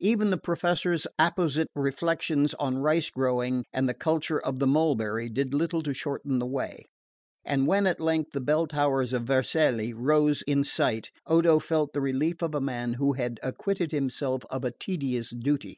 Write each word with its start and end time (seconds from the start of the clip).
Even 0.00 0.30
the 0.30 0.36
Professor's 0.36 1.06
apposite 1.16 1.68
reflections 1.76 2.54
on 2.54 2.78
rice 2.78 3.08
growing 3.08 3.64
and 3.72 3.88
the 3.88 3.94
culture 3.94 4.40
of 4.40 4.58
the 4.58 4.66
mulberry 4.66 5.28
did 5.28 5.54
little 5.54 5.80
to 5.84 5.94
shorten 5.94 6.40
the 6.40 6.46
way; 6.46 6.86
and 7.44 7.68
when 7.68 7.86
at 7.86 8.00
length 8.00 8.32
the 8.32 8.40
bell 8.40 8.66
towers 8.66 9.12
of 9.12 9.22
Vercelli 9.22 9.92
rose 9.94 10.42
in 10.42 10.64
sight 10.64 11.12
Odo 11.24 11.60
felt 11.60 11.92
the 11.92 12.00
relief 12.00 12.42
of 12.42 12.52
a 12.52 12.60
man 12.60 12.94
who 12.94 13.12
has 13.12 13.34
acquitted 13.44 13.92
himself 13.92 14.42
of 14.50 14.64
a 14.64 14.72
tedious 14.72 15.30
duty. 15.30 15.76